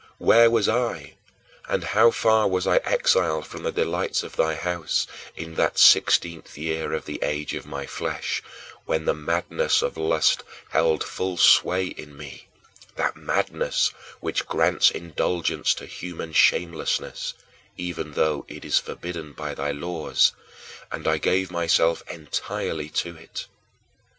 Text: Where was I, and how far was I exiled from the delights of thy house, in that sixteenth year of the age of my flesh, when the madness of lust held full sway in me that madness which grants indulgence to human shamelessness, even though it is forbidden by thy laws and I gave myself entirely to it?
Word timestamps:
Where 0.17 0.49
was 0.49 0.67
I, 0.67 1.17
and 1.69 1.83
how 1.83 2.09
far 2.09 2.47
was 2.47 2.65
I 2.65 2.77
exiled 2.77 3.45
from 3.45 3.61
the 3.61 3.71
delights 3.71 4.23
of 4.23 4.35
thy 4.35 4.55
house, 4.55 5.05
in 5.35 5.53
that 5.53 5.77
sixteenth 5.77 6.57
year 6.57 6.91
of 6.91 7.05
the 7.05 7.19
age 7.21 7.53
of 7.53 7.67
my 7.67 7.85
flesh, 7.85 8.41
when 8.85 9.05
the 9.05 9.13
madness 9.13 9.83
of 9.83 9.97
lust 9.97 10.41
held 10.69 11.03
full 11.03 11.37
sway 11.37 11.85
in 11.85 12.17
me 12.17 12.47
that 12.95 13.15
madness 13.15 13.91
which 14.21 14.47
grants 14.47 14.89
indulgence 14.89 15.71
to 15.75 15.85
human 15.85 16.33
shamelessness, 16.33 17.35
even 17.77 18.13
though 18.13 18.43
it 18.47 18.65
is 18.65 18.79
forbidden 18.79 19.33
by 19.33 19.53
thy 19.53 19.69
laws 19.69 20.31
and 20.91 21.07
I 21.07 21.19
gave 21.19 21.51
myself 21.51 22.01
entirely 22.09 22.89
to 22.89 23.15
it? 23.15 23.45